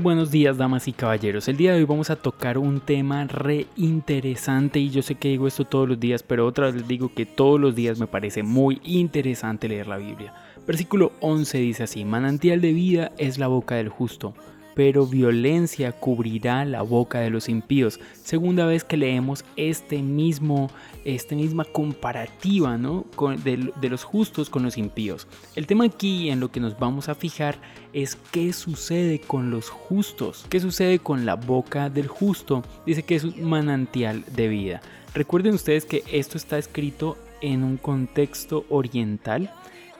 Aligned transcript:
Buenos 0.00 0.30
días, 0.30 0.56
damas 0.56 0.86
y 0.86 0.92
caballeros. 0.92 1.48
El 1.48 1.56
día 1.56 1.72
de 1.72 1.78
hoy 1.78 1.84
vamos 1.84 2.08
a 2.08 2.14
tocar 2.14 2.56
un 2.56 2.78
tema 2.78 3.24
re 3.24 3.66
interesante 3.76 4.78
y 4.78 4.90
yo 4.90 5.02
sé 5.02 5.16
que 5.16 5.26
digo 5.26 5.48
esto 5.48 5.64
todos 5.64 5.88
los 5.88 5.98
días, 5.98 6.22
pero 6.22 6.46
otra 6.46 6.66
vez 6.66 6.76
les 6.76 6.86
digo 6.86 7.12
que 7.12 7.26
todos 7.26 7.58
los 7.58 7.74
días 7.74 7.98
me 7.98 8.06
parece 8.06 8.44
muy 8.44 8.80
interesante 8.84 9.66
leer 9.66 9.88
la 9.88 9.96
Biblia. 9.96 10.32
Versículo 10.68 11.10
11 11.18 11.58
dice 11.58 11.82
así, 11.82 12.04
manantial 12.04 12.60
de 12.60 12.72
vida 12.72 13.10
es 13.18 13.38
la 13.38 13.48
boca 13.48 13.74
del 13.74 13.88
justo 13.88 14.34
pero 14.78 15.06
violencia 15.06 15.90
cubrirá 15.90 16.64
la 16.64 16.82
boca 16.82 17.18
de 17.18 17.30
los 17.30 17.48
impíos. 17.48 17.98
Segunda 18.22 18.64
vez 18.64 18.84
que 18.84 18.96
leemos 18.96 19.44
este 19.56 20.02
mismo, 20.02 20.70
esta 21.04 21.34
misma 21.34 21.64
comparativa 21.64 22.78
¿no? 22.78 23.04
de, 23.42 23.72
de 23.74 23.88
los 23.88 24.04
justos 24.04 24.48
con 24.48 24.62
los 24.62 24.78
impíos. 24.78 25.26
El 25.56 25.66
tema 25.66 25.86
aquí 25.86 26.30
en 26.30 26.38
lo 26.38 26.52
que 26.52 26.60
nos 26.60 26.78
vamos 26.78 27.08
a 27.08 27.16
fijar 27.16 27.58
es 27.92 28.14
qué 28.30 28.52
sucede 28.52 29.18
con 29.18 29.50
los 29.50 29.68
justos, 29.68 30.46
qué 30.48 30.60
sucede 30.60 31.00
con 31.00 31.26
la 31.26 31.34
boca 31.34 31.90
del 31.90 32.06
justo. 32.06 32.62
Dice 32.86 33.02
que 33.02 33.16
es 33.16 33.24
un 33.24 33.42
manantial 33.42 34.24
de 34.36 34.46
vida. 34.46 34.80
Recuerden 35.12 35.54
ustedes 35.54 35.86
que 35.86 36.04
esto 36.12 36.38
está 36.38 36.56
escrito 36.56 37.18
en 37.40 37.64
un 37.64 37.78
contexto 37.78 38.64
oriental 38.68 39.50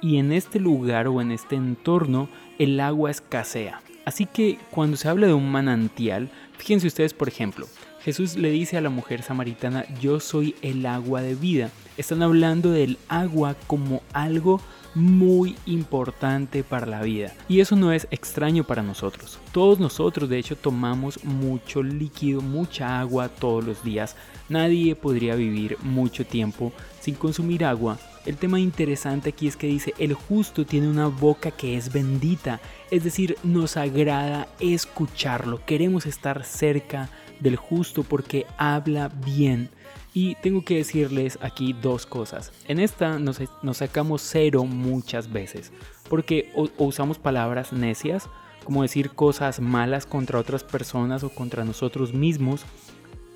y 0.01 0.19
en 0.19 0.31
este 0.31 0.61
lugar 0.61 1.09
o 1.09 1.21
en 1.21 1.33
este 1.33 1.57
entorno 1.57 2.29
el 2.61 2.79
agua 2.79 3.11
escasea. 3.11 3.83
Así 4.09 4.25
que 4.25 4.59
cuando 4.71 4.97
se 4.97 5.07
habla 5.07 5.27
de 5.27 5.35
un 5.35 5.53
manantial, 5.53 6.31
fíjense 6.57 6.87
ustedes 6.87 7.13
por 7.13 7.29
ejemplo, 7.29 7.67
Jesús 8.01 8.37
le 8.37 8.49
dice 8.49 8.79
a 8.79 8.81
la 8.81 8.89
mujer 8.89 9.23
samaritana, 9.23 9.85
yo 10.01 10.19
soy 10.19 10.55
el 10.63 10.87
agua 10.87 11.21
de 11.21 11.35
vida. 11.35 11.71
Están 11.99 12.23
hablando 12.23 12.71
del 12.71 12.97
agua 13.11 13.55
como 13.67 14.01
algo 14.15 14.63
muy 14.95 15.57
importante 15.67 16.65
para 16.65 16.87
la 16.87 17.03
vida. 17.03 17.35
Y 17.51 17.61
eso 17.61 17.77
no 17.77 17.93
es 17.93 18.09
extraño 18.11 18.65
para 18.65 18.83
nosotros. 18.83 19.41
Todos 19.53 19.79
nosotros 19.79 20.31
de 20.31 20.39
hecho 20.39 20.57
tomamos 20.57 21.23
mucho 21.23 21.83
líquido, 21.83 22.41
mucha 22.41 23.01
agua 23.01 23.29
todos 23.29 23.63
los 23.63 23.85
días. 23.85 24.17
Nadie 24.49 24.95
podría 24.95 25.35
vivir 25.35 25.77
mucho 25.83 26.25
tiempo 26.25 26.73
sin 26.99 27.15
consumir 27.15 27.63
agua 27.63 27.99
el 28.29 28.37
tema 28.37 28.61
interesante 28.61 29.31
aquí 29.31 29.49
es 29.49 29.57
que 29.57 29.67
dice, 29.67 29.95
el 29.99 30.13
justo 30.13 30.67
tiene 30.67 30.87
una 30.87 31.07
boca 31.07 31.51
que 31.51 31.79
es 31.79 31.91
bendita, 31.91 32.61
es 32.91 33.03
decir, 33.03 33.39
nos 33.43 33.79
agrada 33.79 34.49
escucharlo, 34.61 35.65
queremos 35.65 36.05
estar 36.05 36.45
cerca 36.45 37.09
del 37.41 37.57
justo 37.57 38.03
porque 38.03 38.45
habla 38.59 39.09
bien. 39.09 39.71
Y 40.13 40.35
tengo 40.37 40.63
que 40.63 40.77
decirles 40.77 41.39
aquí 41.41 41.73
dos 41.73 42.05
cosas. 42.05 42.53
En 42.67 42.81
esta 42.81 43.19
nos, 43.19 43.41
sacamos 43.73 44.21
cero 44.23 44.65
muchas 44.65 45.33
veces, 45.33 45.73
porque 46.11 46.53
usamos 46.77 47.19
palabras 47.19 47.73
necias, 47.73 48.29
como 48.63 48.83
decir 48.83 49.11
cosas 49.11 49.59
malas 49.59 50.05
contra 50.05 50.39
otras 50.39 50.65
personas 50.65 51.25
o 51.25 51.31
contra 51.31 51.65
nosotros 51.65 52.13
mismos, 52.13 52.67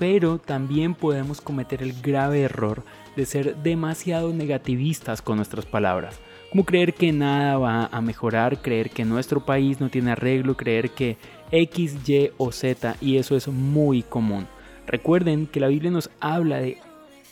pero 0.03 0.39
también 0.39 0.97
podemos 0.97 1.41
cometer 1.41 1.81
el 1.81 1.93
grave 2.03 2.43
error 2.43 2.83
de 3.15 3.25
ser 3.25 3.59
demasiado 3.59 4.33
negativistas 4.33 5.23
con 5.23 5.37
nuestras 5.37 5.65
palabras. 5.65 6.19
Como 6.51 6.65
creer 6.65 6.93
que 6.93 7.13
nada 7.13 7.57
va 7.57 7.87
a 7.87 8.01
mejorar, 8.01 8.61
creer 8.63 8.91
que 8.91 9.05
nuestro 9.05 9.47
país 9.47 9.81
no 9.81 9.91
tiene 9.91 10.11
arreglo, 10.11 10.57
creer 10.57 10.91
que 10.91 11.19
X, 11.53 11.99
Y 12.05 12.31
o 12.37 12.51
Z, 12.51 12.97
y 13.01 13.19
eso 13.19 13.37
es 13.37 13.47
muy 13.47 14.03
común. 14.03 14.49
Recuerden 14.89 15.47
que 15.47 15.61
la 15.61 15.69
Biblia 15.69 15.93
nos 15.93 16.11
habla 16.19 16.59
de 16.59 16.79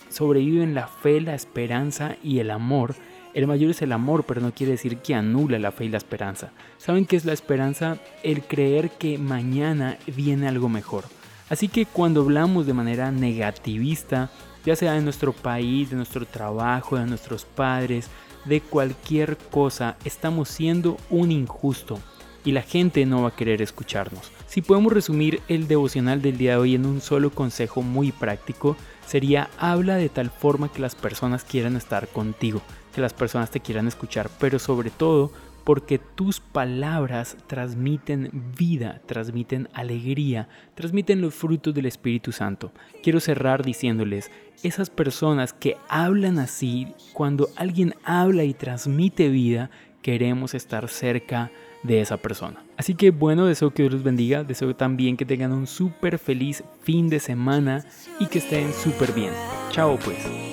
sobreviven 0.09 0.73
la 0.73 0.87
fe, 0.87 1.21
la 1.21 1.35
esperanza 1.35 2.15
y 2.23 2.39
el 2.39 2.53
amor. 2.53 2.95
El 3.35 3.49
mayor 3.49 3.73
es 3.73 3.83
el 3.83 3.91
amor, 3.91 4.23
pero 4.29 4.41
no 4.41 4.55
quiere 4.55 4.75
decir 4.75 4.99
que 4.99 5.17
anula 5.17 5.59
la 5.59 5.73
fe 5.73 5.87
y 5.87 5.89
la 5.89 5.99
esperanza. 5.99 6.53
¿Saben 6.79 7.05
qué 7.05 7.17
es 7.17 7.25
la 7.25 7.33
esperanza? 7.33 7.99
El 8.23 8.43
creer 8.43 8.91
que 8.91 9.19
mañana 9.19 9.99
viene 10.07 10.47
algo 10.47 10.69
mejor. 10.69 11.03
Así 11.51 11.67
que 11.67 11.85
cuando 11.85 12.23
hablamos 12.23 12.65
de 12.65 12.75
manera 12.75 13.11
negativista, 13.11 14.31
ya 14.65 14.77
sea 14.77 14.93
de 14.93 15.03
nuestro 15.03 15.33
país, 15.33 15.91
de 15.91 15.97
nuestro 15.97 16.25
trabajo, 16.25 16.97
de 16.97 17.07
nuestros 17.07 17.45
padres, 17.45 18.09
de 18.45 18.61
cualquier 18.61 19.37
cosa, 19.37 19.97
estamos 20.05 20.49
siendo 20.49 20.97
un 21.11 21.33
injusto 21.33 21.99
y 22.45 22.53
la 22.53 22.63
gente 22.63 23.05
no 23.05 23.23
va 23.23 23.29
a 23.31 23.37
querer 23.37 23.61
escucharnos. 23.63 24.31
Si 24.47 24.63
podemos 24.63 24.93
resumir 24.93 25.43
el 25.49 25.67
devocional 25.67 26.23
del 26.23 26.39
día 26.39 26.53
de 26.53 26.59
hoy 26.59 26.75
en 26.77 26.87
un 26.87 27.01
solo 27.01 27.31
consejo 27.31 27.83
muy 27.83 28.13
práctico, 28.13 28.77
sería 29.05 29.51
habla 29.59 29.97
de 29.97 30.09
tal 30.09 30.31
forma 30.31 30.73
que 30.73 30.81
las 30.81 30.95
personas 30.95 31.43
quieran 31.43 31.77
estar 31.77 32.07
contigo, 32.09 32.63
que 32.95 33.01
las 33.01 33.13
personas 33.13 33.51
te 33.51 33.61
quieran 33.61 33.89
escuchar, 33.89 34.31
pero 34.39 34.61
sobre 34.61 34.91
todo 34.91 35.33
porque 35.65 35.99
tus 35.99 36.41
palabras 36.41 37.37
transmiten 37.47 38.31
vida, 38.57 39.01
transmiten 39.07 39.69
alegría, 39.73 40.49
transmiten 40.75 41.21
los 41.21 41.35
frutos 41.35 41.75
del 41.75 41.87
Espíritu 41.87 42.33
Santo. 42.33 42.73
Quiero 43.03 43.21
cerrar 43.21 43.65
diciéndoles, 43.65 44.31
esas 44.63 44.91
personas 44.91 45.53
que 45.53 45.77
hablan 45.89 46.39
así, 46.39 46.89
cuando 47.13 47.49
alguien 47.57 47.95
habla 48.05 48.45
y 48.45 48.55
transmite 48.55 49.29
vida, 49.29 49.71
queremos 50.03 50.55
estar 50.55 50.89
cerca 50.89 51.51
de 51.83 52.01
esa 52.01 52.17
persona. 52.17 52.63
Así 52.77 52.95
que 52.95 53.11
bueno, 53.11 53.47
deseo 53.47 53.73
que 53.73 53.83
Dios 53.83 53.95
los 53.95 54.03
bendiga, 54.03 54.45
deseo 54.45 54.75
también 54.75 55.17
que 55.17 55.25
tengan 55.25 55.53
un 55.53 55.67
súper 55.67 56.19
feliz 56.19 56.63
fin 56.83 57.09
de 57.09 57.21
semana 57.21 57.85
y 58.19 58.27
que 58.27 58.39
estén 58.39 58.73
súper 58.73 59.13
bien. 59.13 59.33
Chao 59.71 59.99
pues. 60.03 60.50